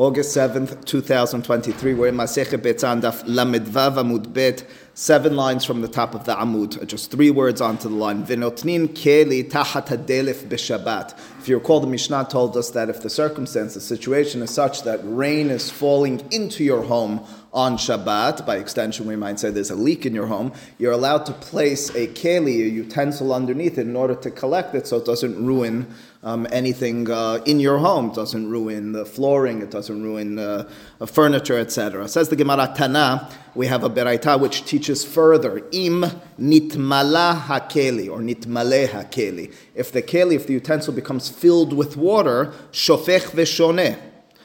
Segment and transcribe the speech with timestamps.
[0.00, 1.92] August 7th, 2023.
[1.92, 6.34] We're in Masechet Betzah Daf Lamedvav Amud Bet, seven lines from the top of the
[6.34, 8.24] Amud, just three words onto the line.
[8.24, 11.18] Vinotnin keli tahat hadelif b'Shabbat.
[11.40, 14.84] If you recall, the Mishnah told us that if the circumstance, the situation is such
[14.84, 17.22] that rain is falling into your home
[17.52, 21.26] on Shabbat, by extension, we might say there's a leak in your home, you're allowed
[21.26, 25.04] to place a keli, a utensil underneath it in order to collect it so it
[25.04, 25.92] doesn't ruin
[26.22, 28.10] um, anything uh, in your home.
[28.10, 30.68] It doesn't ruin the flooring, it doesn't ruin uh,
[31.06, 32.08] furniture, etc.
[32.08, 36.02] Says the Gemara Tana, we have a Beraita which teaches further, im
[36.38, 39.52] nitmala hakeli, or nitmale hakeli.
[39.74, 43.98] If the keli, if the utensil becomes filled with water, shofech veshoneh,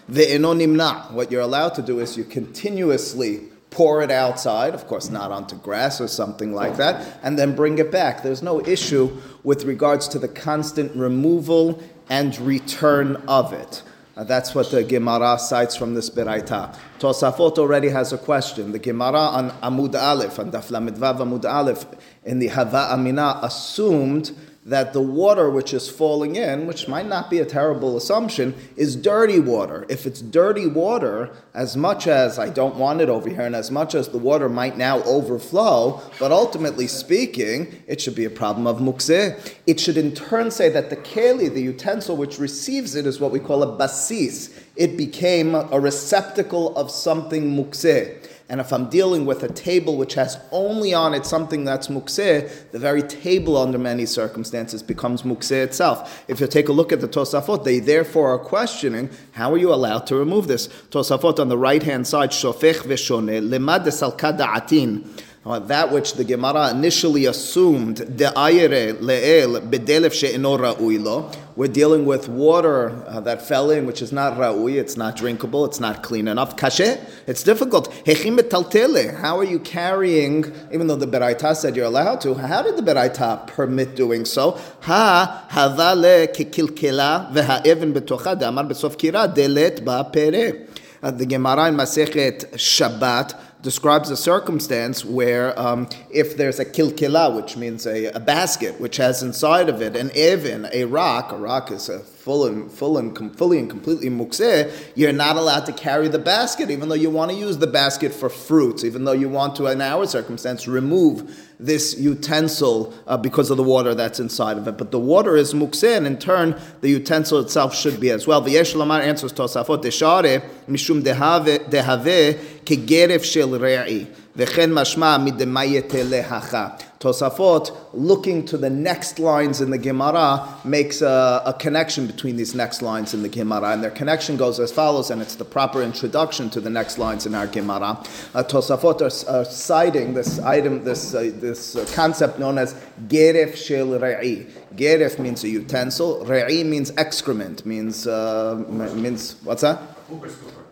[0.10, 1.12] ve'eno nimna.
[1.12, 3.42] What you're allowed to do is you continuously
[3.76, 7.78] pour it outside, of course, not onto grass or something like that, and then bring
[7.78, 8.24] it back.
[8.24, 13.84] There's no issue with regards to the constant removal and return of it.
[14.16, 16.74] Uh, that's what the Gemara cites from this Beraita.
[17.00, 18.72] Tosafot already has a question.
[18.72, 21.86] The Gemara on Amud Aleph, on Daf Lamidvav Amud Aleph,
[22.24, 24.32] in the Hava Amina, assumed
[24.66, 28.96] that the water which is falling in, which might not be a terrible assumption, is
[28.96, 29.86] dirty water.
[29.90, 33.70] If it's dirty water, as much as I don't want it over here, and as
[33.70, 38.66] much as the water might now overflow, but ultimately speaking, it should be a problem
[38.66, 39.54] of mukzeh.
[39.68, 43.32] It should in turn say that the keli, the utensil which receives it, is what
[43.32, 44.50] we call a basis.
[44.76, 48.28] It became a receptacle of something mukzeh.
[48.48, 52.70] And if I'm dealing with a table which has only on it something that's mukseh,
[52.72, 56.24] the very table under many circumstances becomes mukseh itself.
[56.28, 59.74] If you take a look at the Tosafot, they therefore are questioning how are you
[59.74, 60.68] allowed to remove this?
[60.68, 65.24] Tosafot on the right hand side, shofech veshone, lemad da'atin.
[65.46, 72.28] Uh, that which the Gemara initially assumed, de'ayere le'el bedelef she'eno ra'uilo, we're dealing with
[72.28, 76.28] water uh, that fell in, which is not ra'ui, it's not drinkable, it's not clean
[76.28, 76.56] enough.
[76.58, 77.94] Kashe, it's difficult.
[78.06, 82.76] Hechim how are you carrying, even though the Beraita said you're allowed to, how did
[82.76, 84.60] the Beraita permit doing so?
[84.82, 90.68] Ha, havale kekilkela ve'ha'even betocha de'amar besof kira delet ba'pere.
[91.04, 97.36] Uh, the Gemara in Masechet Shabbat describes a circumstance where um, if there's a kilkila,
[97.36, 101.36] which means a, a, basket, which has inside of it an evin, a rock, a
[101.36, 105.64] rock is a full and full and com- fully and completely mukseh, you're not allowed
[105.64, 109.06] to carry the basket, even though you want to use the basket for fruits, even
[109.06, 113.94] though you want to, in our circumstance, remove this utensil uh, because of the water
[113.94, 114.76] that's inside of it.
[114.76, 118.42] But the water is mukseh, and in turn, the utensil itself should be as well.
[118.42, 124.08] The Yesh Lamar answers Tosafot, Deshare, Mishum Dehave, Kegeref Shel Re'i.
[124.36, 126.82] V'chen mashma midemayete lehacha.
[127.06, 132.56] Tosafot, looking to the next lines in the Gemara, makes a, a, connection between these
[132.56, 133.74] next lines in the Gemara.
[133.74, 137.28] And their connection goes as follows, and it's the proper introduction to the next lines
[137.28, 138.04] in our Gemara.
[138.34, 142.74] Uh, Tosafot are, are, citing this item, this, uh, this uh, concept known as
[143.08, 144.50] Geref Shel Re'i.
[144.76, 148.56] Geref means a utensil, Re'i means excrement, means, uh,
[148.96, 149.80] means what's that?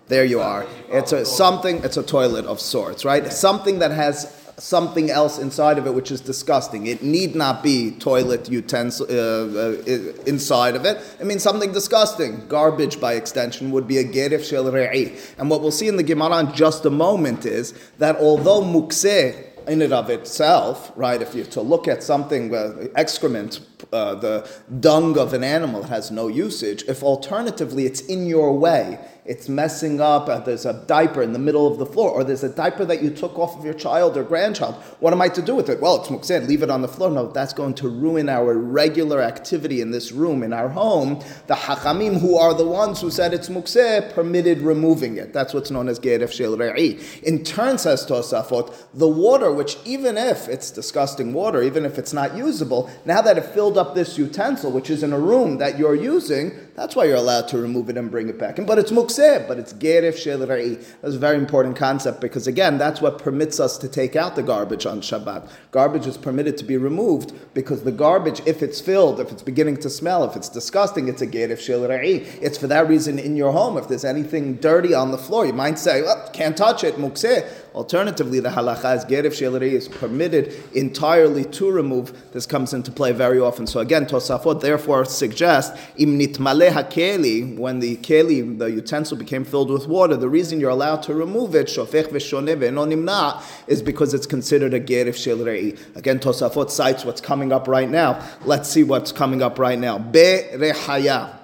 [0.07, 0.65] There you are.
[0.89, 1.83] It's a something.
[1.83, 3.31] It's a toilet of sorts, right?
[3.31, 6.87] Something that has something else inside of it which is disgusting.
[6.87, 10.97] It need not be toilet utensil uh, uh, inside of it.
[11.19, 12.47] I mean something disgusting.
[12.47, 15.19] Garbage by extension would be a gerif shel re'i.
[15.37, 19.53] And what we'll see in the Gemara in just a moment is that although mukseh
[19.67, 24.49] in and of itself, right, if you to look at something, uh, excrement, uh, the
[24.79, 30.01] dung of an animal has no usage, if alternatively it's in your way, it's messing
[30.01, 32.83] up, uh, there's a diaper in the middle of the floor, or there's a diaper
[32.85, 34.75] that you took off of your child or grandchild.
[34.99, 35.79] What am I to do with it?
[35.79, 37.09] Well, it's mukseh, leave it on the floor.
[37.09, 41.21] No, that's going to ruin our regular activity in this room, in our home.
[41.47, 45.31] The hachamim, who are the ones who said it's mukseh, permitted removing it.
[45.31, 47.23] That's what's known as geref shel re'i.
[47.23, 52.13] In turn, says Tosafot, the water, which even if it's disgusting water, even if it's
[52.13, 55.79] not usable, now that it filled up this utensil, which is in a room that
[55.79, 58.65] you're using, that's why you're allowed to remove it and bring it back in.
[58.65, 62.99] But it's mukseh, but it's gerif shel That's a very important concept because again, that's
[62.99, 65.49] what permits us to take out the garbage on Shabbat.
[65.69, 69.77] Garbage is permitted to be removed because the garbage, if it's filled, if it's beginning
[69.77, 73.51] to smell, if it's disgusting, it's a gerif shel It's for that reason in your
[73.51, 73.77] home.
[73.77, 77.47] If there's anything dirty on the floor, you might say, well, can't touch it, mukseh.
[77.75, 82.31] Alternatively, the halacha is gerif shel is permitted entirely to remove.
[82.31, 83.65] This comes into play very often.
[83.65, 89.71] So again, Tosafot therefore suggests im nitmale hakeli, when the keli, the utensil became filled
[89.71, 94.27] with water, the reason you're allowed to remove it, shofech v'shoneh ve'no is because it's
[94.27, 95.75] considered a gerif shel rei.
[95.95, 98.23] Again, Tosafot cites what's coming up right now.
[98.45, 99.97] Let's see what's coming up right now.
[99.97, 101.42] Be rehaya.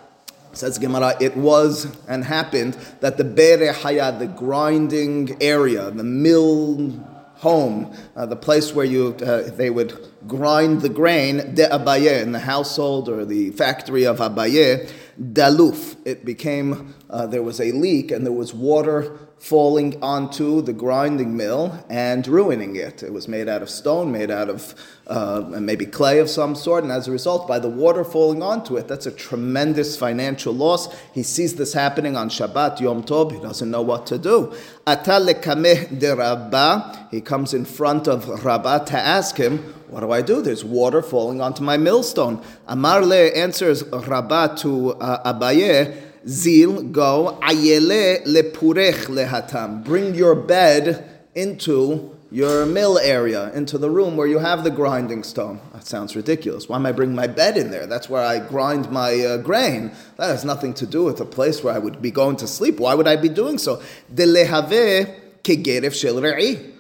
[0.52, 7.06] Says Gemara, it was and happened that the Bere Haya, the grinding area, the mill
[7.36, 9.98] home, uh, the place where you uh, they would
[10.28, 15.96] grind the grain, de Abaye, in the household or the factory of Abaye, daluf.
[16.04, 21.36] It became, uh, there was a leak and there was water falling onto the grinding
[21.36, 23.02] mill and ruining it.
[23.02, 24.76] It was made out of stone, made out of
[25.08, 28.76] uh, maybe clay of some sort, and as a result, by the water falling onto
[28.76, 30.94] it, that's a tremendous financial loss.
[31.14, 34.54] He sees this happening on Shabbat, Yom Tov, he doesn't know what to do.
[34.86, 40.22] Atalikameh de Rabbah, He comes in front of Rabbah to ask him, what do I
[40.22, 40.42] do?
[40.42, 42.44] There's water falling onto my millstone.
[42.68, 49.84] Amarle answers Rabbah to uh, Abaye, Zil, go, ayele lepurech lehatam.
[49.84, 55.24] Bring your bed into your mill area, into the room where you have the grinding
[55.24, 55.60] stone.
[55.74, 56.70] That sounds ridiculous.
[56.70, 57.88] Why am I bringing my bed in there?
[57.88, 59.92] That's where I grind my uh, grain.
[60.18, 62.80] That has nothing to do with a place where I would be going to sleep.
[62.80, 63.82] Why would I be doing so?
[64.14, 66.76] De lehave kegeref shel re'i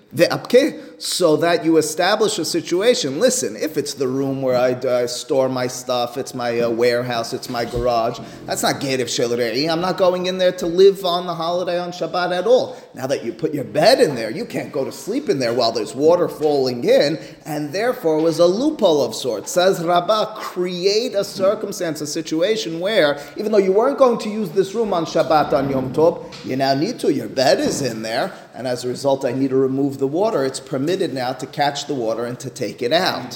[0.99, 3.19] so that you establish a situation.
[3.19, 7.31] Listen, if it's the room where I, uh, store my stuff, it's my uh, warehouse,
[7.31, 9.69] it's my garage, that's not Gerev Shelrei.
[9.69, 12.77] I'm not going in there to live on the holiday on Shabbat at all.
[12.93, 15.53] Now that you put your bed in there, you can't go to sleep in there
[15.53, 19.51] while there's water falling in, and therefore was a loophole of sorts.
[19.51, 24.49] Says Rabbah, create a circumstance, a situation where, even though you weren't going to use
[24.51, 27.13] this room on Shabbat on Yom Tov, you now need to.
[27.13, 30.43] Your bed is in there and as a result, I need to remove the water.
[30.43, 33.35] It's permitted now to catch the water and to take it out.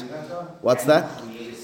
[0.62, 1.10] What's that?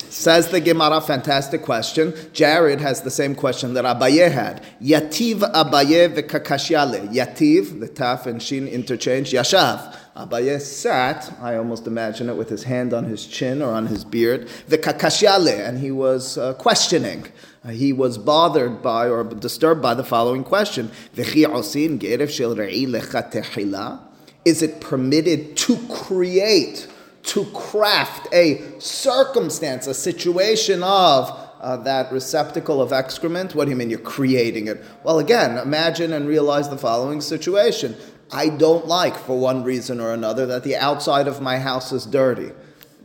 [0.09, 2.15] Says the Gemara, fantastic question.
[2.33, 4.63] Jared has the same question that Abaye had.
[4.81, 7.13] Yativ Abaye v'kakashyale.
[7.13, 9.31] Yativ, the taf and shin interchange.
[9.31, 9.95] Yashav.
[10.15, 14.03] Abaye sat, I almost imagine it, with his hand on his chin or on his
[14.03, 14.47] beard.
[14.68, 17.27] V'kakashyale, and he was uh, questioning.
[17.63, 20.92] Uh, he was bothered by or disturbed by the following question
[24.45, 26.88] Is it permitted to create,
[27.24, 33.53] to craft a circumstance, a situation of uh, that receptacle of excrement?
[33.53, 34.83] What do you mean you're creating it?
[35.03, 37.95] Well, again, imagine and realize the following situation.
[38.31, 42.06] I don't like, for one reason or another, that the outside of my house is
[42.06, 42.51] dirty.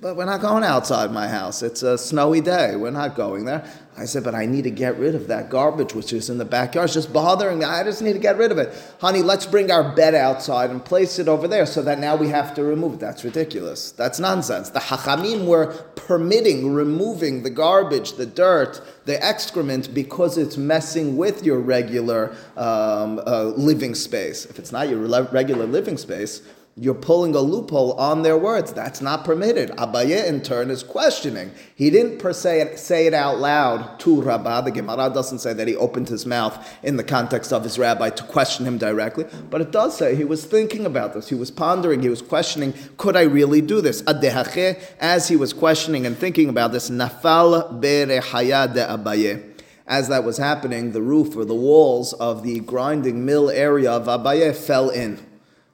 [0.04, 1.62] But we're not going outside my house.
[1.62, 2.76] It's a snowy day.
[2.76, 3.64] We're not going there.
[3.96, 6.44] I said, but I need to get rid of that garbage which is in the
[6.44, 6.88] backyard.
[6.88, 7.64] It's just bothering me.
[7.64, 8.76] I just need to get rid of it.
[9.00, 12.28] Honey, let's bring our bed outside and place it over there so that now we
[12.28, 13.00] have to remove it.
[13.00, 13.92] That's ridiculous.
[13.92, 14.68] That's nonsense.
[14.68, 21.44] The Hachamim were permitting removing the garbage, the dirt, the excrement because it's messing with
[21.44, 24.44] your regular um, uh, living space.
[24.44, 26.42] If it's not your regular living space,
[26.76, 28.72] you're pulling a loophole on their words.
[28.72, 29.70] That's not permitted.
[29.70, 31.52] Abaye, in turn, is questioning.
[31.72, 34.62] He didn't per se say it out loud to Rabbah.
[34.62, 38.10] The Gemara doesn't say that he opened his mouth in the context of his rabbi
[38.10, 41.28] to question him directly, but it does say he was thinking about this.
[41.28, 42.02] He was pondering.
[42.02, 44.02] He was questioning, could I really do this?
[44.02, 49.50] As he was questioning and thinking about this, nafal bere de Abaye
[49.86, 54.06] as that was happening, the roof or the walls of the grinding mill area of
[54.06, 55.18] Abaye fell in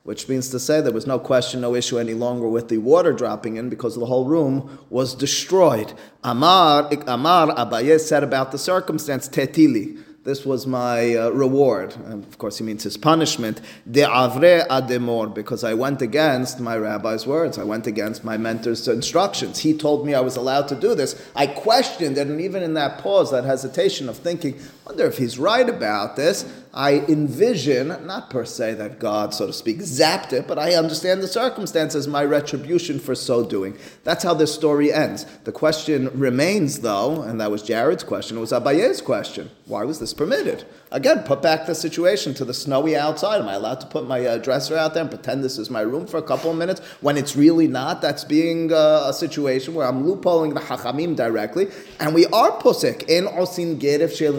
[0.02, 3.12] which means to say there was no question, no issue any longer with the water
[3.12, 5.92] dropping in because the whole room was destroyed.
[6.24, 10.02] Amar, ik Amar Abaye said about the circumstance, Tetili.
[10.22, 11.96] This was my uh, reward.
[12.04, 13.62] And of course, he means his punishment.
[13.90, 17.56] De avre ademor, because I went against my rabbi's words.
[17.56, 19.60] I went against my mentor's instructions.
[19.60, 21.14] He told me I was allowed to do this.
[21.34, 24.60] I questioned it, and even in that pause, that hesitation of thinking,
[24.90, 26.44] wonder if he's right about this,
[26.74, 31.22] I envision, not per se that God, so to speak, zapped it, but I understand
[31.22, 33.78] the circumstances, my retribution for so doing.
[34.02, 35.26] That's how this story ends.
[35.44, 39.50] The question remains, though, and that was Jared's question, it was Abaye's question.
[39.66, 40.64] Why was this permitted?
[40.90, 43.40] Again, put back the situation to the snowy outside.
[43.40, 45.82] Am I allowed to put my uh, dresser out there and pretend this is my
[45.82, 48.02] room for a couple of minutes when it's really not?
[48.02, 51.68] That's being uh, a situation where I'm loopholing the hachamim directly,
[52.00, 54.32] and we are pusik in osin geref shel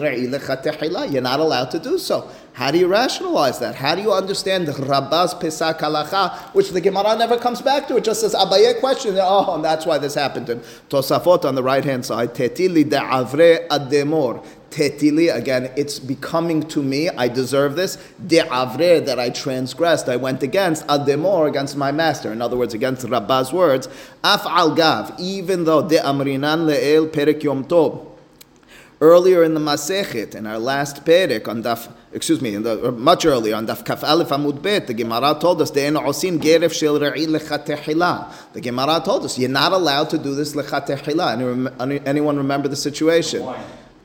[1.10, 2.30] You're not allowed to do so.
[2.54, 3.74] How do you rationalize that?
[3.74, 7.96] How do you understand Rabbah's Pesak Halacha, which the Gemara never comes back to?
[7.96, 9.16] It just says Abaye question.
[9.18, 10.50] Oh, and that's why this happened.
[10.50, 14.44] And Tosafot on the right hand side, Tetili de Avre Ademor.
[14.68, 17.96] Tetili, again, it's becoming to me, I deserve this.
[18.26, 22.32] De Avre, that I transgressed, I went against, Ademor, against my master.
[22.32, 23.88] In other words, against Rabbah's words.
[24.24, 28.11] Af al Gav, even though De Amrinan Le'el Perek Yom Tov.
[29.02, 33.56] Earlier in the Masechet, in our last Perek, on Daf excuse me, the, much earlier
[33.56, 37.00] on Daf Kaf Aleph Amud Bet, the Gemara told us osin geref shel.
[37.00, 42.06] The Gemara told us you're not allowed to do this lechatehila.
[42.06, 43.44] Anyone remember the situation?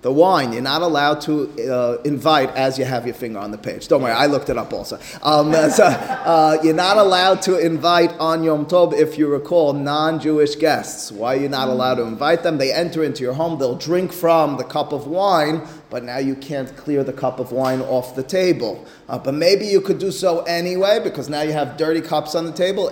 [0.07, 3.57] The wine, you're not allowed to uh, invite as you have your finger on the
[3.57, 3.89] page.
[3.89, 4.97] Don't worry, I looked it up also.
[5.21, 10.21] Um, so, uh, you're not allowed to invite on Yom Tov, if you recall, non
[10.21, 11.11] Jewish guests.
[11.11, 12.57] Why are you not allowed to invite them?
[12.57, 16.35] They enter into your home, they'll drink from the cup of wine, but now you
[16.35, 18.85] can't clear the cup of wine off the table.
[19.07, 22.45] Uh, but maybe you could do so anyway because now you have dirty cups on
[22.45, 22.89] the table.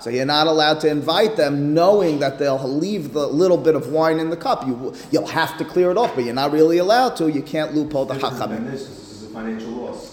[0.00, 3.88] So you're not allowed to invite them knowing that they'll leave the little bit of
[3.88, 4.66] wine in the cup.
[4.66, 7.28] You, you'll have to clear it off, but you're not really allowed to.
[7.30, 8.70] You can't loophole the hachamim.
[8.70, 10.07] This is a financial loss.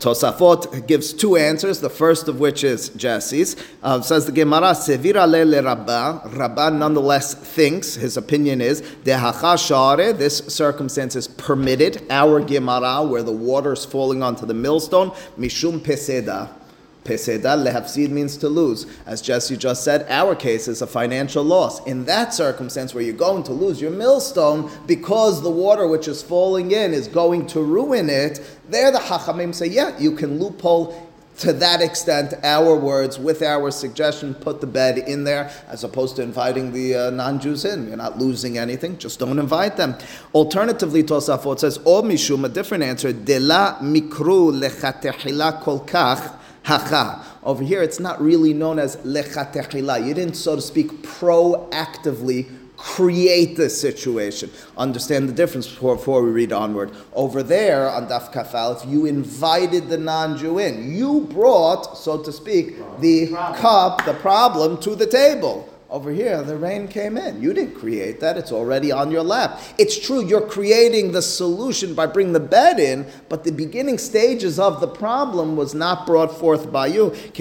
[0.00, 3.54] Tosafot gives two answers, the first of which is Jesse's.
[3.82, 6.22] Uh, says the Gemara, Sevira le Rabba.
[6.34, 12.02] Rabba nonetheless thinks, his opinion is, Dehacha share, this circumstance is permitted.
[12.10, 16.59] Our Gemara, where the water is falling onto the millstone, Mishum peseda.
[17.04, 18.86] Peseda lehafsid means to lose.
[19.06, 21.84] As Jesse just said, our case is a financial loss.
[21.86, 26.22] In that circumstance where you're going to lose your millstone because the water which is
[26.22, 31.10] falling in is going to ruin it, there the Hachamim say, yeah, you can loophole
[31.40, 36.16] to that extent, our words with our suggestion, put the bed in there, as opposed
[36.16, 37.88] to inviting the uh, non-Jews in.
[37.88, 39.94] You're not losing anything; just don't invite them.
[40.34, 47.24] Alternatively, Tosafot says, "O mishum," a different answer, "De la mikru lechatechila kol kach." Hacha.
[47.42, 50.06] Over here, it's not really known as lechatechila.
[50.06, 54.50] You didn't, so to speak, proactively create this situation.
[54.78, 56.90] Understand the difference before, before we read onward.
[57.12, 62.32] Over there on Daf Kafal, if you invited the non-Jew in, you brought, so to
[62.32, 65.68] speak, the cup, the problem to the table.
[65.90, 67.42] Over here, the rain came in.
[67.42, 68.38] You didn't create that.
[68.38, 69.60] It's already on your lap.
[69.76, 74.60] It's true, you're creating the solution by bringing the bed in, but the beginning stages
[74.60, 77.12] of the problem was not brought forth by you.
[77.12, 77.34] Since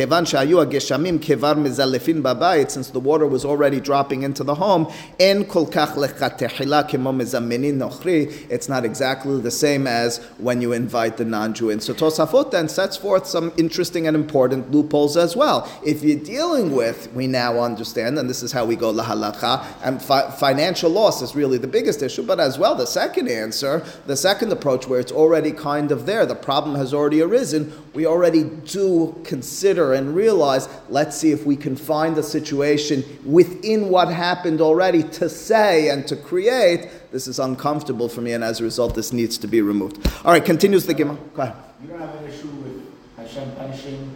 [2.89, 5.55] the water was already dropping into the home, it's
[8.69, 11.79] not exactly the same as when you invite the non-Jew in.
[11.79, 15.71] So Tosafot then sets forth some interesting and important loopholes as well.
[15.85, 19.03] If you're dealing with, we now understand, and this this is how we go la
[19.03, 19.65] lahalacha.
[19.83, 23.83] And fi- financial loss is really the biggest issue, but as well, the second answer,
[24.05, 28.05] the second approach where it's already kind of there, the problem has already arisen, we
[28.05, 34.07] already do consider and realize, let's see if we can find a situation within what
[34.07, 38.63] happened already to say and to create, this is uncomfortable for me, and as a
[38.63, 40.07] result, this needs to be removed.
[40.23, 41.17] All right, continues the Gemara.
[41.33, 41.55] Go ahead.
[41.81, 42.85] You don't have an issue with
[43.17, 44.15] Hashem punishing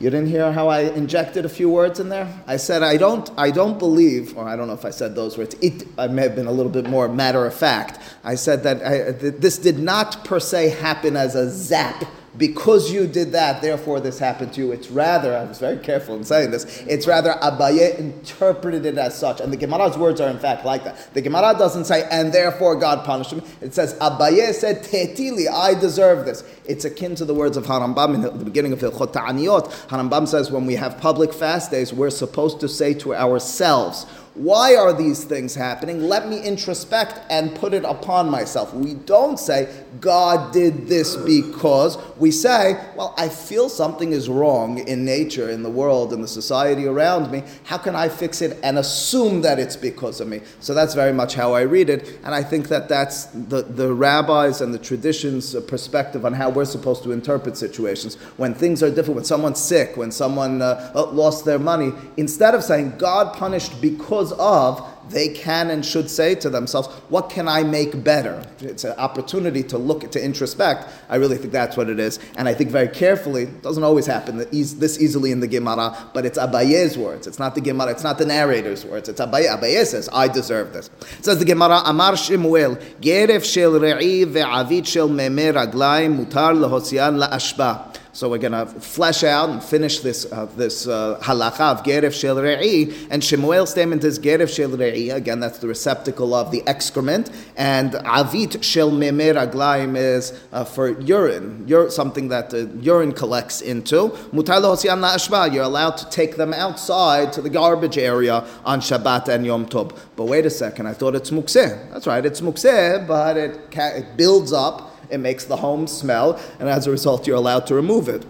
[0.00, 2.26] you didn't hear how I injected a few words in there?
[2.46, 5.36] I said I don't I don't believe, or I don't know if I said those
[5.36, 5.54] words.
[5.60, 8.00] It I may have been a little bit more matter of fact.
[8.24, 12.04] I said that I, this did not per se happen as a zap
[12.36, 14.72] because you did that, therefore this happened to you.
[14.72, 19.18] It's rather, I was very careful in saying this, it's rather Abaye interpreted it as
[19.18, 19.40] such.
[19.40, 21.12] And the Gemara's words are in fact like that.
[21.14, 23.42] The Gemara doesn't say, and therefore God punished him.
[23.60, 26.44] It says, Abaye said, Tetili, I deserve this.
[26.66, 29.70] It's akin to the words of Harambam in the beginning of Hilchot Ta'aniyot.
[29.88, 34.76] Harambam says, when we have public fast days, we're supposed to say to ourselves, why
[34.76, 36.04] are these things happening?
[36.04, 38.72] Let me introspect and put it upon myself.
[38.72, 39.68] We don't say,
[40.00, 41.98] God did this because.
[42.16, 46.28] We say, well, I feel something is wrong in nature, in the world, in the
[46.28, 47.42] society around me.
[47.64, 50.42] How can I fix it and assume that it's because of me?
[50.60, 52.20] So that's very much how I read it.
[52.22, 56.64] And I think that that's the, the rabbis and the traditions' perspective on how we're
[56.66, 58.14] supposed to interpret situations.
[58.36, 62.62] When things are different, when someone's sick, when someone uh, lost their money, instead of
[62.62, 67.48] saying, God punished because because of, they can and should say to themselves, what can
[67.48, 68.44] I make better?
[68.60, 70.88] It's an opportunity to look, to introspect.
[71.08, 72.20] I really think that's what it is.
[72.36, 76.26] And I think very carefully, it doesn't always happen this easily in the Gemara, but
[76.26, 77.26] it's Abaye's words.
[77.26, 79.08] It's not the Gemara, it's not the narrator's words.
[79.08, 79.48] It's Abaye.
[79.48, 80.90] Abaye says, I deserve this.
[81.18, 87.26] It says the Gemara, Amar Shemuel, Geref shel re'i ve'avit shel meme raglayim mutar lehosian
[87.26, 87.96] la'ashba.
[88.12, 92.12] So we're going to flesh out and finish this uh, this uh, halacha of geref
[92.12, 93.06] shel re'i.
[93.10, 95.14] And Shemuel's statement is geref shel re'i.
[95.14, 97.30] Again, that's the receptacle of the excrement.
[97.56, 103.60] And avit shel memer aglaim is uh, for urine, Ur- something that uh, urine collects
[103.60, 104.08] into.
[104.32, 105.52] Ashba.
[105.52, 109.96] You're allowed to take them outside to the garbage area on Shabbat and Yom Tov.
[110.16, 111.90] But wait a second, I thought it's mukseh.
[111.92, 116.40] That's right, it's mukseh, but it, ca- it builds up it makes the home smell,
[116.58, 118.24] and as a result, you're allowed to remove it.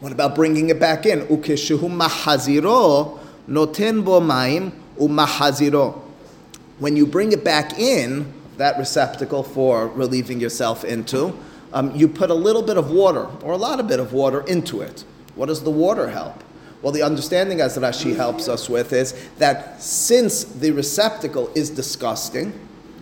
[0.00, 1.20] What about bringing it back in?
[1.26, 3.18] Ukeshuhu mahaziro.
[6.78, 11.34] When you bring it back in, that receptacle for relieving yourself into,
[11.72, 14.42] um, you put a little bit of water or a lot of bit of water
[14.42, 15.04] into it.
[15.34, 16.42] What does the water help?
[16.82, 22.52] Well, the understanding as Rashi helps us with is that since the receptacle is disgusting,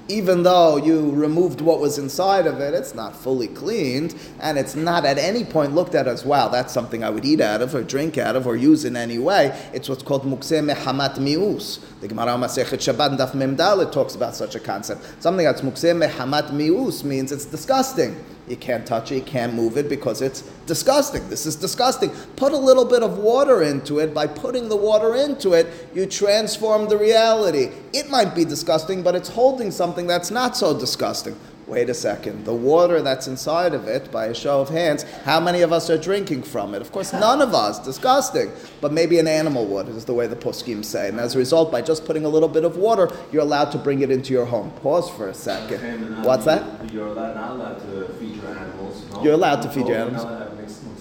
[0.08, 4.76] even though you removed what was inside of it, it's not fully cleaned, and it's
[4.76, 7.74] not at any point looked at as, wow, that's something I would eat out of,
[7.74, 9.58] or drink out of, or use in any way.
[9.72, 11.80] It's what's called mukseh mehamat mius.
[12.00, 15.22] The Gemara Masechet Shabbat Daf Memdalet talks about such a concept.
[15.22, 18.16] Something that's mukseh mehamat mius means it's disgusting.
[18.48, 21.28] You can't touch it, you can't move it because it's disgusting.
[21.28, 22.10] This is disgusting.
[22.36, 24.14] Put a little bit of water into it.
[24.14, 27.70] By putting the water into it, you transform the reality.
[27.92, 31.36] It might be disgusting, but it's holding something that's not so disgusting.
[31.66, 32.44] Wait a second.
[32.44, 35.90] The water that's inside of it, by a show of hands, how many of us
[35.90, 36.80] are drinking from it?
[36.82, 37.80] Of course, none of us.
[37.80, 38.52] Disgusting.
[38.80, 41.08] But maybe an animal would, is the way the poskim say.
[41.08, 43.78] And as a result, by just putting a little bit of water, you're allowed to
[43.78, 44.70] bring it into your home.
[44.82, 46.22] Pause for a second.
[46.24, 46.92] What's that?
[46.92, 49.04] You're allowed, not allowed to feed your animals.
[49.10, 49.22] No?
[49.24, 50.46] You're allowed to feed your No, animals.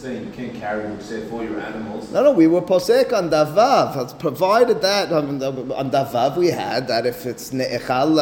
[0.06, 2.12] You're not allowed- I'm saying you can't carry mukseh for your animals.
[2.12, 4.20] No, no, we were posek on davav.
[4.20, 8.16] Provided that um, on davav we had that if it's ne'echal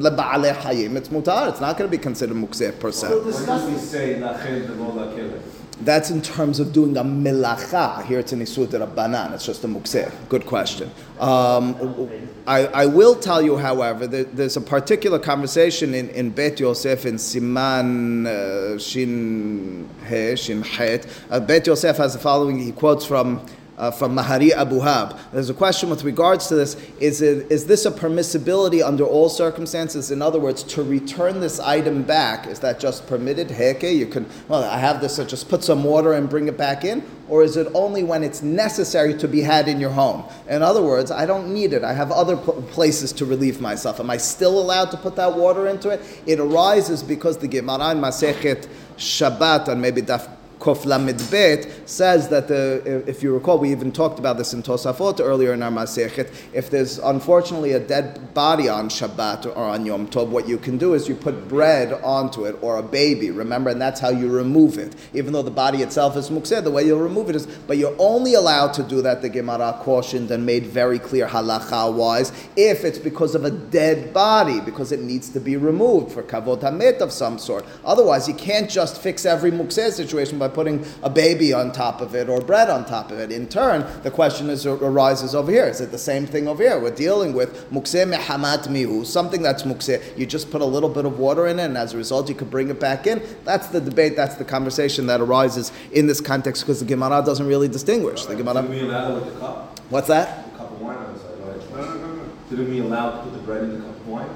[0.00, 1.48] leba'alei hayim, it's mutar.
[1.48, 3.08] It's not going to be considered mukseh per se.
[3.08, 5.55] When do we say lachel v'lo?
[5.80, 8.04] That's in terms of doing a milacha.
[8.06, 9.34] Here it's an isur rabbanan.
[9.34, 10.10] It's just a mukseh.
[10.30, 10.90] Good question.
[11.20, 12.08] Um,
[12.46, 17.04] I, I will tell you, however, that there's a particular conversation in, in Bet Yosef
[17.04, 21.06] in Siman uh, Shin He Shin Het.
[21.30, 22.58] Uh, Bet Yosef has the following.
[22.58, 23.46] He quotes from.
[23.76, 25.18] Uh, from Mahari Abuhav.
[25.32, 26.76] There's a question with regards to this.
[26.98, 30.10] Is, it, is this a permissibility under all circumstances?
[30.10, 33.48] In other words, to return this item back, is that just permitted?
[33.48, 36.56] Heke, you can, well, I have this, so just put some water and bring it
[36.56, 37.04] back in?
[37.28, 40.24] Or is it only when it's necessary to be had in your home?
[40.48, 41.84] In other words, I don't need it.
[41.84, 44.00] I have other pl- places to relieve myself.
[44.00, 46.00] Am I still allowed to put that water into it?
[46.24, 52.28] It arises because the Gemara in Masechet Shabbat, and maybe Daf Kof Lamed Bet says
[52.28, 55.62] that uh, the, if you recall, we even talked about this in Tosafot earlier in
[55.62, 56.32] our Masechet.
[56.52, 60.78] If there's unfortunately a dead body on Shabbat or on Yom Tov, what you can
[60.78, 63.30] do is you put bread onto it or a baby.
[63.30, 64.94] Remember, and that's how you remove it.
[65.12, 67.96] Even though the body itself is mukseh, the way you'll remove it is, but you're
[67.98, 69.22] only allowed to do that.
[69.22, 74.12] The Gemara cautioned and made very clear halacha wise if it's because of a dead
[74.12, 77.64] body, because it needs to be removed for kavod hamet of some sort.
[77.84, 82.14] Otherwise, you can't just fix every mukseh situation by putting a baby on top of
[82.14, 83.30] it or bread on top of it.
[83.30, 85.66] In turn, the question is, arises over here.
[85.66, 86.80] Is it the same thing over here?
[86.80, 90.02] We're dealing with mukseh mehamat mihu, something that's mukseh.
[90.18, 92.34] You just put a little bit of water in it, and as a result, you
[92.34, 93.22] could bring it back in.
[93.44, 94.16] That's the debate.
[94.16, 98.24] That's the conversation that arises in this context because the Gemara doesn't really distinguish.
[98.24, 99.78] The Didn't Gemara, we allow with the cup?
[99.90, 100.52] what's that?
[100.52, 101.70] The cup of wine on the side, right?
[101.70, 102.24] No, no, no, no.
[102.48, 104.30] Didn't we allow to put the bread in the cup of wine?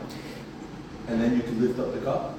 [1.09, 2.30] And then you could lift up the cup?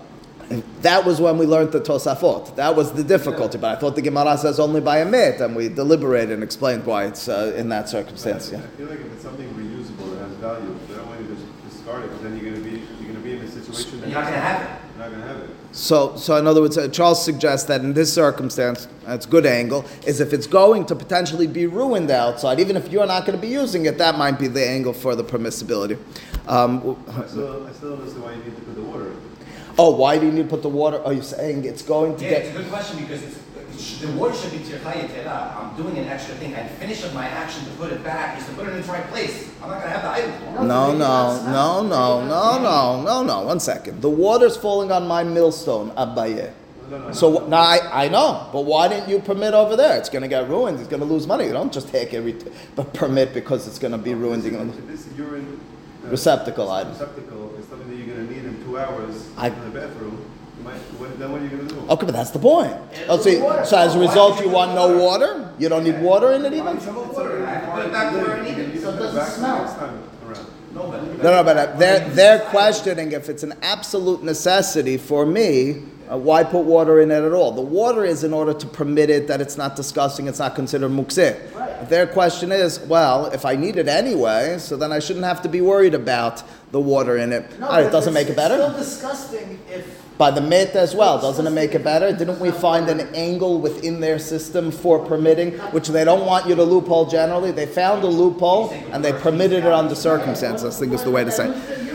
[0.81, 2.55] And that was when we learned the Tosafot.
[2.55, 3.59] That was the difficulty.
[3.59, 6.87] But I thought the Gemara says only by a mit, and we deliberated and explained
[6.87, 8.49] why it's uh, in that circumstance.
[8.51, 8.61] I Yeah.
[8.77, 11.45] feel like if it's something reusable that has value, they don't want you to just
[11.69, 14.17] discard it, because then you're gonna be, you're gonna be in a situation that You're
[14.21, 14.69] not gonna have it.
[14.97, 15.49] you're not gonna have it.
[15.71, 19.85] So, so in other words, uh, Charles suggests that in this circumstance, that's good angle,
[20.07, 23.41] is if it's going to potentially be ruined outside, even if you're not going to
[23.41, 25.99] be using it, that might be the angle for the permissibility.
[26.47, 29.30] Um, I still, I still don't understand why you need to put the water in.
[29.77, 31.01] Oh, why do you need to put the water?
[31.03, 32.31] Are you saying it's going to get.
[32.31, 33.37] Yeah, it's a good question because it's,
[33.73, 35.57] it's, the water should be tirchaya tera.
[35.59, 36.53] I'm doing an extra thing.
[36.55, 38.87] I finish up my action to put it back is to put it in its
[38.87, 39.49] right place.
[39.61, 40.67] I'm not gonna have the item.
[40.67, 43.41] No, no, no, no, no, no, no, no.
[43.43, 44.01] One second.
[44.01, 46.51] The water's falling on my millstone, Abaye.
[46.89, 47.13] No, no, no.
[47.13, 49.97] So now I, I know, but why didn't you permit over there?
[49.97, 50.77] It's going to get ruined.
[50.79, 51.45] It's going to lose money.
[51.45, 52.35] You don't just take every,
[52.75, 54.43] but permit because it's going to be ruined.
[54.43, 55.59] You're gonna- If this urine.
[56.05, 56.91] Uh, Receptacle item.
[56.93, 60.25] Receptacle is something that you're gonna need in two hours I- in the bathroom,
[60.57, 61.79] you might, what, then what are you gonna do?
[61.89, 62.73] Okay, but that's the point.
[63.07, 65.49] Oh, see, so as a result, you want no water?
[65.59, 66.77] You don't need water in it even?
[66.77, 68.81] It's already I have to part put it of back the where I need it,
[68.81, 69.57] so it doesn't smell.
[69.63, 70.45] Next time around.
[70.73, 71.23] No, but.
[71.23, 76.17] No, no, but uh, they're, they're questioning if it's an absolute necessity for me, uh,
[76.17, 77.51] why put water in it at all?
[77.51, 80.91] The water is in order to permit it that it's not disgusting, it's not considered
[80.91, 81.87] mukseh.
[81.87, 85.49] Their question is, well, if I need it anyway, so then I shouldn't have to
[85.49, 87.59] be worried about the water in it.
[87.59, 88.55] No, All right, it doesn't make it better?
[88.55, 90.01] It's still disgusting if.
[90.17, 92.15] By the myth as well, doesn't it make it better?
[92.15, 96.53] Didn't we find an angle within their system for permitting, which they don't want you
[96.53, 97.49] to loophole generally?
[97.51, 101.23] They found a loophole and they permitted it under circumstances, I think is the way
[101.23, 101.49] to say.
[101.49, 101.90] it.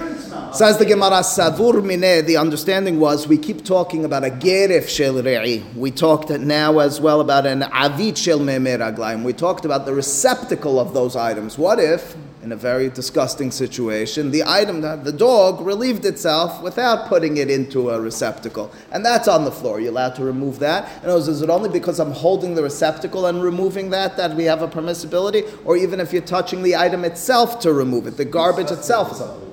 [0.52, 5.14] Says the Gemara, Savur Mineh, the understanding was we keep talking about a Geref Shel
[5.14, 5.74] Re'i.
[5.74, 9.22] We talked now as well about an Avit Shel Memeraglaim.
[9.22, 11.58] We talked about the receptacle of those items.
[11.58, 14.30] What if, in a very disgusting situation.
[14.30, 18.70] The item, the dog, relieved itself without putting it into a receptacle.
[18.92, 19.80] And that's on the floor.
[19.80, 20.88] You're allowed to remove that.
[21.02, 24.36] And it was, is it only because I'm holding the receptacle and removing that that
[24.36, 25.42] we have a permissibility?
[25.64, 29.45] Or even if you're touching the item itself to remove it, the garbage itself is.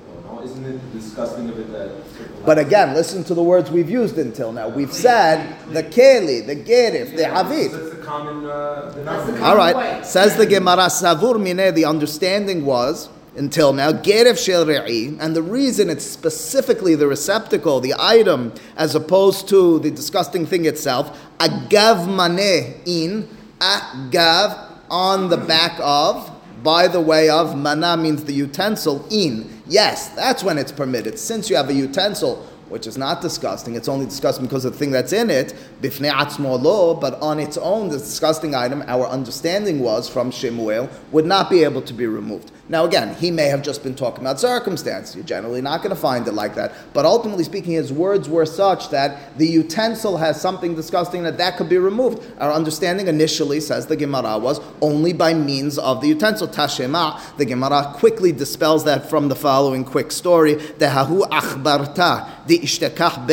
[1.16, 2.44] No, isn't it disgusting of that?
[2.44, 4.68] But again, listen to the words we've used until now.
[4.68, 7.72] We've said the keli, the gerif, the avid.
[7.72, 8.44] That's the common.
[8.44, 9.44] Uh, denominator.
[9.44, 10.04] All right.
[10.04, 15.42] Says the Gemara, Savur Mine, the understanding was, until now, Geref Shel Re'i, and the
[15.42, 22.06] reason it's specifically the receptacle, the item, as opposed to the disgusting thing itself, Agav
[22.06, 26.30] Mane in, Agav, on the back of,
[26.62, 29.53] by the way of, Mana means the utensil, in.
[29.66, 31.18] Yes, that's when it's permitted.
[31.18, 33.76] Since you have a utensil, which is not disgusting.
[33.76, 37.38] It's only disgusting because of the thing that's in it, bifnei atzmo lo, but on
[37.38, 41.92] its own, the disgusting item, our understanding was from Shemuel, would not be able to
[41.92, 42.50] be removed.
[42.66, 45.14] Now, again, he may have just been talking about circumstance.
[45.14, 46.72] You're generally not going to find it like that.
[46.94, 51.58] But ultimately speaking, his words were such that the utensil has something disgusting that that
[51.58, 52.24] could be removed.
[52.38, 56.48] Our understanding initially, says the Gemara, was only by means of the utensil.
[56.48, 60.54] Tashema, the Gemara quickly dispels that from the following quick story.
[60.54, 63.26] The Hahu achbarta, di ishtekach.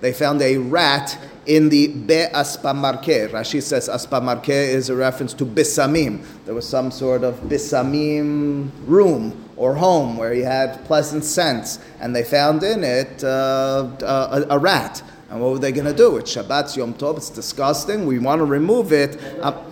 [0.00, 3.30] They found a rat in the Be Aspamarke.
[3.30, 6.24] Rashi says Aspamarke is a reference to Bisamim.
[6.44, 12.14] There was some sort of Bisamim room or home where he had pleasant scents, and
[12.14, 15.02] they found in it uh, a, a rat.
[15.28, 16.16] And what were they going to do?
[16.16, 17.16] It's Shabbat Yom Tov.
[17.16, 18.06] It's disgusting.
[18.06, 19.20] We want to remove it.
[19.40, 19.62] Uh,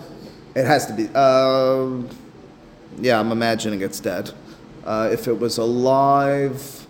[0.55, 1.09] it has to be.
[1.13, 2.01] Uh,
[3.01, 4.31] yeah, I'm imagining it's dead.
[4.85, 6.87] Uh, if it was alive,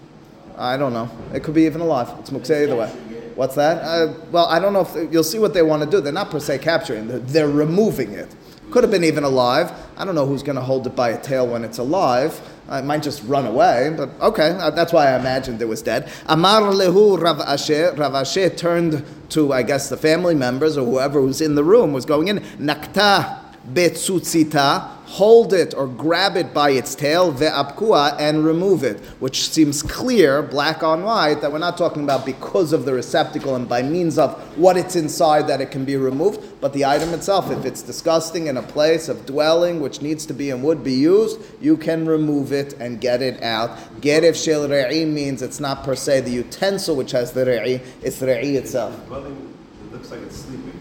[0.60, 1.10] I don't know.
[1.34, 2.12] It could be even alive.
[2.20, 2.90] It's mukseh either way.
[3.36, 3.82] What's that?
[3.82, 6.02] Uh, well, I don't know if you'll see what they want to do.
[6.02, 8.36] They're not per se capturing; they're, they're removing it.
[8.70, 9.72] Could have been even alive.
[9.98, 12.40] I don't know who's going to hold it by a tail when it's alive.
[12.70, 14.50] Uh, it might just run away, but okay.
[14.52, 16.12] Uh, that's why I imagined it was dead.
[16.28, 17.98] Amar lehu Rav Ashi.
[17.98, 21.94] Rav Ashi turned to, I guess, the family members or whoever was in the room
[21.94, 22.40] was going in.
[22.60, 23.40] Nakta
[23.74, 29.82] betzutzita, hold it or grab it by its tail, ve'apkua, and remove it, which seems
[29.82, 33.82] clear, black on white, that we're not talking about because of the receptacle and by
[33.82, 37.66] means of what it's inside that it can be removed, but the item itself, if
[37.66, 41.42] it's disgusting in a place of dwelling which needs to be and would be used,
[41.60, 43.72] you can remove it and get it out.
[44.02, 48.22] Geref shel re'i means it's not per se the utensil which has the re'i, it's
[48.22, 48.94] re'i itself.
[49.12, 50.79] It looks like it's sleeping.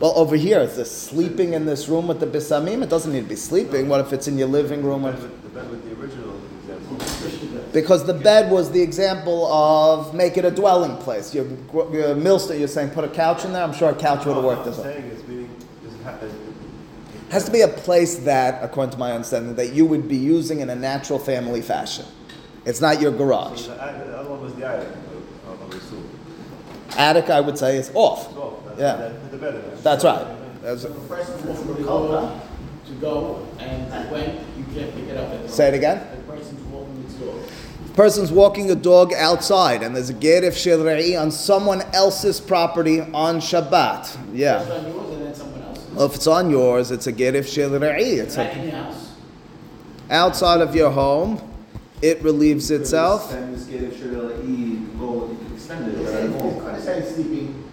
[0.00, 2.82] Well, over here, is this sleeping in this room with the bisamim?
[2.82, 3.88] It doesn't need to be sleeping.
[3.88, 5.02] What if it's in your living room?
[5.02, 7.68] The bed with, the bed with the original example.
[7.72, 11.34] because the bed was the example of make it a dwelling place.
[11.34, 11.46] Your,
[11.92, 13.62] your millstone, you're saying put a couch in there?
[13.64, 14.84] I'm sure a couch would have worked as well.
[14.84, 15.50] saying is meaning,
[15.82, 16.32] does it
[17.30, 20.60] has to be a place that, according to my understanding, that you would be using
[20.60, 22.06] in a natural family fashion.
[22.64, 23.62] It's not your garage.
[23.66, 26.08] the, the other one was the attic, I would- I would assume.
[26.96, 28.32] Attic, I would say, is off.
[28.78, 29.08] That's, Yeah.
[29.08, 29.82] that, the bed in.
[29.82, 30.26] That's right.
[30.62, 32.40] That's- the person walking the door
[32.86, 35.52] to go, and when you can't pick it up at the.
[35.52, 36.00] Say it again.
[36.26, 37.34] The person's walking the door.
[37.94, 43.00] person's walking a dog outside and there's a gerif shel re'i on someone else's property
[43.00, 44.16] on Shabbat.
[44.32, 44.60] Yeah.
[44.60, 45.84] First on yours and then someone else's.
[45.94, 48.18] Well, if it's on yours, it's a gerif shel re'i.
[48.18, 49.10] It's Back a, in house.
[50.10, 51.40] outside of your home.
[52.00, 53.24] It relieves itself.
[53.24, 56.74] Extend this gate of Shirley, go, you can extend it, right?
[56.74, 57.67] I say sleeping, they're kind of making it like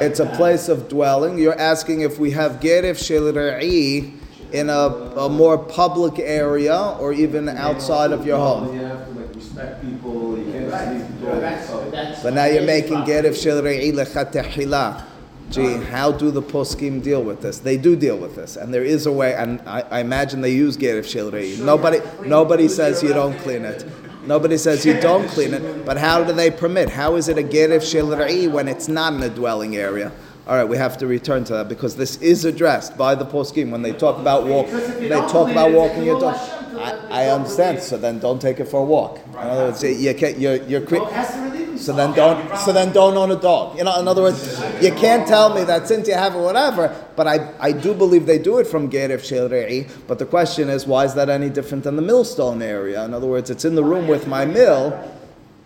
[0.00, 1.38] It's a place of dwelling.
[1.38, 4.12] You're asking if we have gerif shel re'i
[4.52, 8.74] in a, a more public area or even outside of your home.
[8.74, 11.40] You have to like respect people, you can't Right, just but door.
[11.40, 11.80] that's, up.
[11.82, 12.22] but that's.
[12.22, 13.12] But now you're making property.
[13.28, 15.04] gerif shel re'i lechatehila.
[15.48, 17.60] Gee, how do the poskim deal with this?
[17.60, 19.32] They do deal with this, and there is a way.
[19.34, 21.58] And I, I imagine they use gerif shel re'i.
[21.60, 23.84] Nobody, nobody says you don't clean it.
[24.26, 25.86] Nobody says you don't clean it.
[25.86, 26.90] But how do they permit?
[26.90, 30.10] How is it a gerif shel re'i when it's not in a dwelling area?
[30.46, 33.70] All right, we have to return to that because this is addressed by the poskim
[33.70, 34.68] when they talk about walk.
[34.68, 36.36] You They talk about walking your dog.
[36.36, 37.80] Hashem to let the I, I understand.
[37.80, 39.18] So then, don't take it for a walk.
[39.28, 43.30] In other words, you can't, you're you're The so then don't so then don't own
[43.30, 43.76] a dog.
[43.78, 46.94] You know, in other words, you can't tell me that since you have it, whatever.
[47.16, 49.90] But I, I do believe they do it from Geref Shel Re'i.
[50.06, 53.04] But the question is, why is that any different than the millstone area?
[53.04, 55.12] In other words, it's in the room with my mill.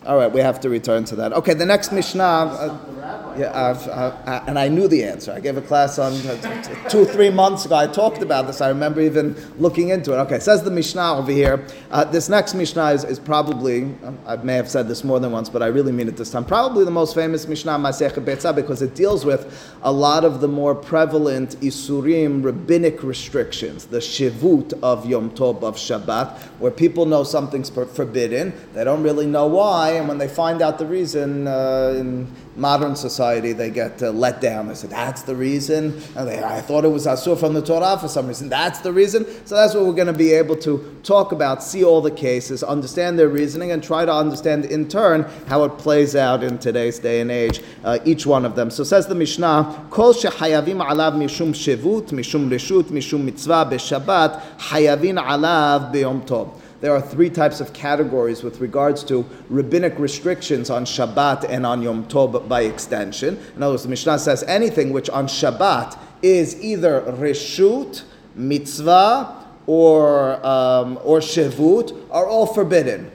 [0.07, 1.33] All right, we have to return to that.
[1.35, 2.23] Okay, the next Mishnah.
[2.23, 5.33] Uh, Yeah, I've, I, I, and I knew the answer.
[5.33, 7.77] I gave a class on uh, two, three months ago.
[7.77, 8.61] I talked about this.
[8.61, 10.17] I remember even looking into it.
[10.17, 11.67] Okay, says the Mishnah over here.
[11.91, 15.33] Uh, this next Mishnah is, is probably, um, I may have said this more than
[15.33, 16.45] once, but I really mean it this time.
[16.45, 20.49] Probably the most famous Mishnah, Masechet Betzah, because it deals with a lot of the
[20.49, 27.25] more prevalent Isurim, rabbinic restrictions, the Shivut of Yom Tov, of Shabbat, where people know
[27.25, 28.53] something's for- forbidden.
[28.75, 32.95] They don't really know why, and when they find out the reason, uh, in modern
[32.97, 34.69] society, they get uh, let down.
[34.69, 36.01] They say, that's the reason.
[36.15, 38.49] They, I thought it was Asur from the Torah for some reason.
[38.49, 39.27] That's the reason.
[39.47, 42.63] So that's what we're going to be able to talk about, see all the cases,
[42.63, 46.99] understand their reasoning, and try to understand in turn how it plays out in today's
[46.99, 48.71] day and age, uh, each one of them.
[48.71, 55.23] So says the Mishnah, Kol shehayavim alav mishum shevut, mishum reshut, mishum mitzvah b'shabbat, hayavin
[55.23, 60.85] alav b'yom tov there are three types of categories with regards to rabbinic restrictions on
[60.85, 63.39] Shabbat and on Yom Tov by extension.
[63.55, 70.45] In other words, the Mishnah says anything which on Shabbat is either reshut, mitzvah, or,
[70.45, 73.11] um, or shevut are all forbidden.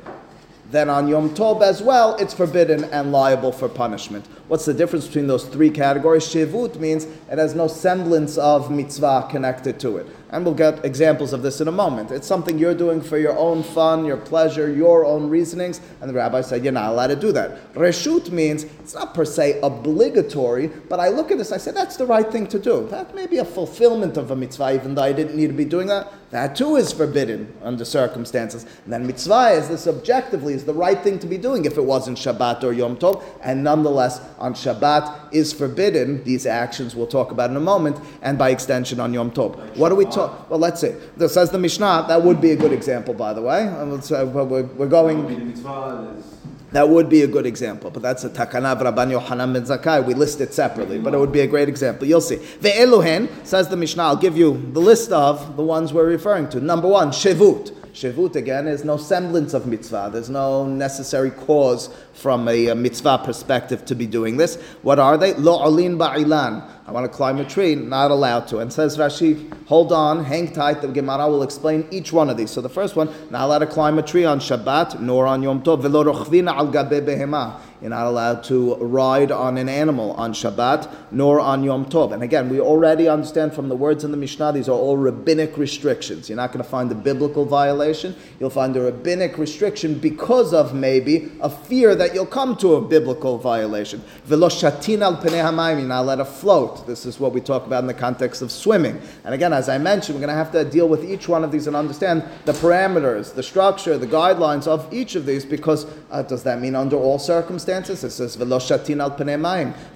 [0.71, 4.25] Then on Yom Tov as well, it's forbidden and liable for punishment.
[4.47, 6.23] What's the difference between those three categories?
[6.23, 10.07] Shevut means it has no semblance of mitzvah connected to it.
[10.31, 12.11] And we'll get examples of this in a moment.
[12.11, 16.13] It's something you're doing for your own fun, your pleasure, your own reasonings, and the
[16.13, 17.73] rabbi said you're not allowed to do that.
[17.73, 21.97] Reshut means it's not per se obligatory, but I look at this, I say that's
[21.97, 22.87] the right thing to do.
[22.87, 25.65] That may be a fulfillment of a mitzvah, even though I didn't need to be
[25.65, 26.11] doing that.
[26.31, 28.65] That too is forbidden under circumstances.
[28.83, 31.83] And then mitzvah is this objectively is the right thing to be doing if it
[31.83, 36.23] wasn't Shabbat or Yom Tov, and nonetheless on Shabbat is forbidden.
[36.23, 39.77] These actions we'll talk about in a moment, and by extension on Yom Tov.
[39.77, 40.93] What do we Well, let's see.
[41.17, 42.05] This says the Mishnah.
[42.07, 43.67] That would be a good example, by the way.
[43.67, 43.85] Uh,
[44.25, 45.19] We're, we're going.
[45.19, 46.31] Would be the mitzvah, there's-
[46.71, 50.05] That would be a good example, but that's a takana of Rabban Yohanan ben Zakkai.
[50.05, 52.05] We list it separately, but it would be a great example.
[52.07, 52.35] You'll see.
[52.37, 56.59] Ve'eluhen, says the Mishnah, I'll give you the list of the ones we're referring to.
[56.59, 57.71] Number one, Shevut.
[57.93, 60.09] Shevut, again, is no semblance of mitzvah.
[60.11, 64.57] There's no necessary cause from a, uh mitzvah perspective to be doing this.
[64.81, 65.33] What are they?
[65.35, 66.69] Lo olin ba'ilan.
[66.87, 68.59] I want to climb a tree, not allowed to.
[68.59, 72.51] And says Rashi, hold on, hang tight, the Gemara will explain each one of these.
[72.51, 75.63] So the first one, not allowed to climb a tree on Shabbat, nor on Yom
[75.63, 75.81] Tov.
[75.81, 77.59] Velo rochvina al gabe behema.
[77.85, 82.13] You're not allowed to ride on an animal on Shabbat, nor on Yom Tov.
[82.13, 85.55] And again, we already understand from the words in the Mishnah, these are all rabbinic
[85.55, 86.27] restrictions.
[86.27, 88.15] You're not going to find a biblical violation.
[88.39, 92.81] You'll find a rabbinic restriction because of maybe a fear that you'll come to a
[92.81, 94.01] biblical violation.
[94.23, 95.21] Velo shatin al.
[95.23, 96.87] You're not allowed to float.
[96.87, 98.99] This is what we talk about in the context of swimming.
[99.25, 101.51] And again, as I mentioned, we're going to have to deal with each one of
[101.51, 106.23] these and understand the parameters, the structure, the guidelines of each of these because uh,
[106.23, 107.74] does that mean under all circumstances?
[107.83, 109.15] It says velo shatin al.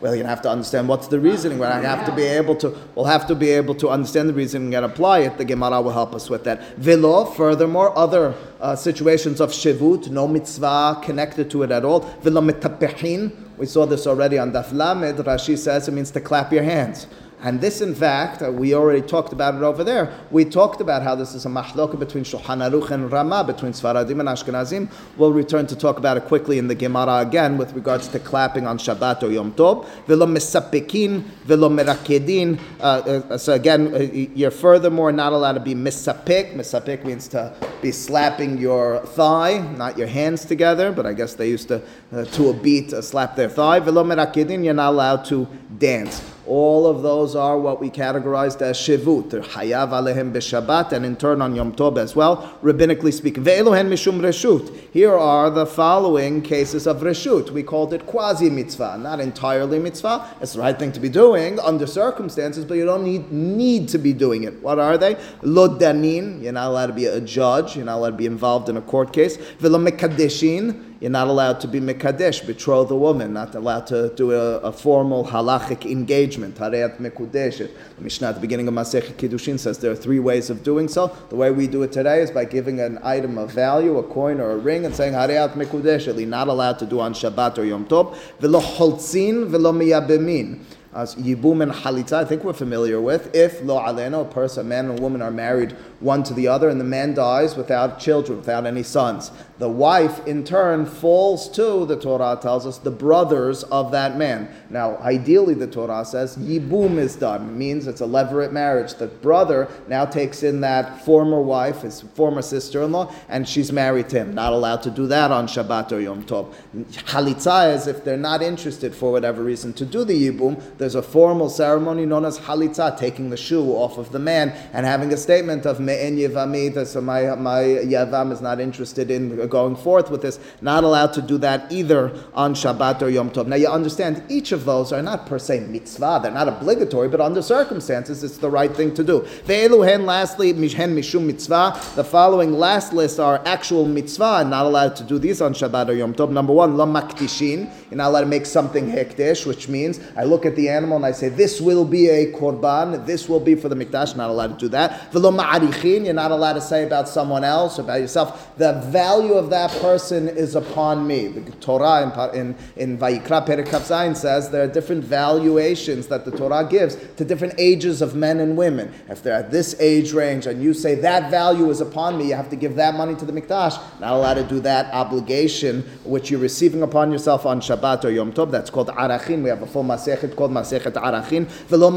[0.02, 1.58] Well, you have to understand what's the reasoning.
[1.58, 2.76] Going to have to be able to.
[2.96, 5.38] We'll have to be able to understand the reasoning and apply it.
[5.38, 6.76] The Gemara will help us with that.
[6.78, 7.26] Velo.
[7.26, 12.02] Furthermore, other uh, situations of shivut, no mitzvah connected to it at all.
[12.22, 13.32] Velo metapehin.
[13.58, 15.18] We saw this already on Daf Lamed.
[15.20, 17.08] Rashi says it means to clap your hands.
[17.42, 20.14] And this, in fact, we already talked about it over there.
[20.30, 24.20] We talked about how this is a mahloka between Shulchan Aruch and Rama, between Sfaradim
[24.20, 24.92] and Ashkenazim.
[25.16, 28.68] We'll return to talk about it quickly in the Gemara again with regards to clapping
[28.68, 29.88] on Shabbat or Yom Tov.
[30.06, 32.60] Velo misapekin, velo merakedin.
[32.80, 36.56] Uh, uh, So again, uh, you're furthermore not allowed to be misapik.
[36.56, 41.48] Misapik means to be slapping your thigh, not your hands together, but I guess they
[41.48, 43.80] used to, uh, to a beat, uh, slap their thigh.
[43.80, 45.48] Velo merakedin, you're not allowed to
[45.78, 46.22] dance.
[46.50, 49.30] All of those are what we categorized as shivut.
[49.30, 53.44] They're hayav alehem b'shabbat, and in turn on Yom Tov as well, rabbinically speaking.
[53.44, 54.76] Ve'elohen mishum reshut.
[54.92, 57.52] Here are the following cases of reshut.
[57.52, 60.28] We called it quasi mitzvah, not entirely mitzvah.
[60.42, 64.00] It's the right thing to be doing under circumstances, but you don't need need to
[64.00, 64.60] be doing it.
[64.64, 65.18] What are they?
[65.44, 66.42] Lo danin.
[66.42, 67.76] You're not allowed to be a judge.
[67.76, 69.38] You're not allowed to be involved in a court case.
[69.60, 70.89] Velo mekadeshin.
[71.00, 74.74] You're not allowed to be mekadesh, betroth a woman, not allowed to do a, a
[74.74, 77.72] formal halachic engagement, hareat mekudeshet.
[77.96, 80.90] The Mishnah at the beginning of Masechet Kiddushin says there are three ways of doing
[80.90, 81.16] so.
[81.30, 84.42] The way we do it today is by giving an item of value, a coin
[84.42, 87.86] or a ring, and saying hareat mekudeshet, not allowed to do on Shabbat or Yom
[87.86, 88.18] Tov.
[88.40, 90.60] Velo holtzin, velo miyabemin.
[90.92, 93.36] As Yibum and Halitza, I think we're familiar with.
[93.36, 96.48] If Lo Aleno, a person, a man and a woman are married one to the
[96.48, 101.48] other, and the man dies without children, without any sons, the wife in turn falls
[101.50, 104.50] to, the Torah tells us, the brothers of that man.
[104.70, 107.50] Now, ideally, the Torah says Yibum is done.
[107.50, 108.96] It means it's a levirate marriage.
[108.96, 113.72] The brother now takes in that former wife, his former sister in law, and she's
[113.72, 114.34] married to him.
[114.34, 116.54] Not allowed to do that on Shabbat or Yom Tov.
[116.74, 121.02] Halitza is if they're not interested for whatever reason to do the Yibum, there's a
[121.02, 125.18] formal ceremony known as Halitza, taking the shoe off of the man and having a
[125.18, 130.22] statement of Me'en Yevami, so my, my Yavam is not interested in going forth with
[130.22, 130.40] this.
[130.62, 133.48] Not allowed to do that either on Shabbat or Yom Tov.
[133.48, 137.20] Now you understand, each of those are not per se mitzvah, they're not obligatory, but
[137.20, 139.20] under circumstances it's the right thing to do.
[139.46, 141.78] Ve'elu hen, lastly, mishen mishum mitzvah.
[141.96, 145.94] The following last list are actual mitzvah, not allowed to do these on Shabbat or
[145.94, 146.32] Yom Tov.
[146.32, 147.70] Number one, lo maktishin.
[147.92, 151.06] You're not allowed to make something hekdesh, which means I look at the animal and
[151.06, 154.16] I say, this will be a korban, this will be for the mikdash.
[154.16, 155.12] Not allowed to do that.
[155.12, 156.06] Velo ma'arichin.
[156.06, 160.28] You're not allowed to say about someone else, about yourself, the value of that person
[160.28, 161.28] is upon me.
[161.28, 166.32] The Torah in, in, in Vayikra Perikav Zayin says there are different valuations that the
[166.32, 168.94] Torah gives to different ages of men and women.
[169.10, 172.36] If they're at this age range and you say that value is upon me, you
[172.36, 173.80] have to give that money to the mikdash.
[174.00, 178.34] Not allowed to do that obligation which you're receiving upon yourself on Shabbat or Yom
[178.34, 178.52] Tov.
[178.52, 179.44] That's called arachin.
[179.44, 181.46] We have a full masechet called masechet arachin.
[181.68, 181.90] Velo.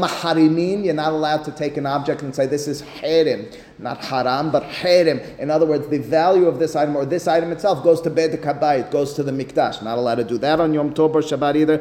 [0.83, 3.51] You're not allowed to take an object and say this is herim
[3.83, 5.19] not haram, but harim.
[5.37, 8.31] In other words, the value of this item or this item itself goes to Beit
[8.31, 9.83] Kabbai, it goes to the Mikdash.
[9.83, 11.77] Not allowed to do that on Yom Tov or Shabbat either.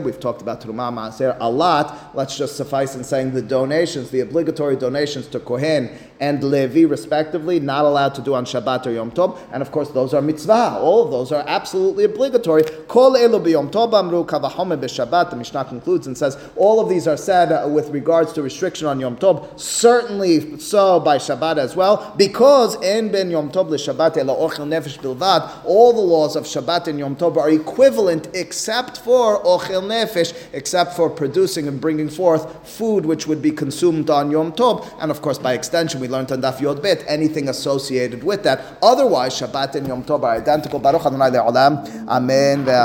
[0.00, 2.14] We've talked about terumah maaser a lot.
[2.14, 7.60] Let's just suffice in saying the donations, the obligatory donations to Kohen and Levi, respectively,
[7.60, 9.38] not allowed to do on Shabbat or Yom Tov.
[9.52, 10.78] And of course, those are mitzvah.
[10.80, 12.62] All of those are absolutely obligatory.
[12.88, 14.24] Kol Tov amru.
[14.24, 19.00] The Mishnah concludes and says all of these are said with regards to restriction on
[19.00, 24.66] Yom Tov certainly so by Shabbat as well, because in Ben Yom Tov Shabbat ochel
[24.66, 29.82] nefesh bilvad, all the laws of Shabbat and Yom Tov are equivalent except for ochel
[29.82, 34.90] nefesh, except for producing and bringing forth food which would be consumed on Yom Tov,
[35.00, 38.78] and of course by extension we learned on Daf Yod Bet anything associated with that.
[38.82, 40.78] Otherwise, Shabbat and Yom Tov are identical.
[40.78, 42.08] Baruch Adonai Le'olam.
[42.08, 42.60] Amen.
[42.60, 42.80] Amen.